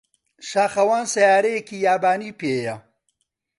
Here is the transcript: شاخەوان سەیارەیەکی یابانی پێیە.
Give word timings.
شاخەوان 0.49 1.05
سەیارەیەکی 1.13 1.81
یابانی 1.85 2.35
پێیە. 2.39 2.75